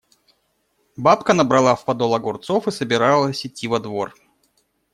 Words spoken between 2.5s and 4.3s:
и собиралась идти во двор.